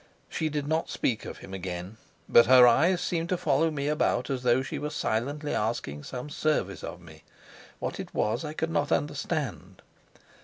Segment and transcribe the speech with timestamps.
[0.29, 1.97] She did not speak of him again;
[2.27, 6.31] but her eyes seemed to follow me about as though she were silently asking some
[6.31, 7.21] service of me;
[7.77, 9.83] what it was I could not understand.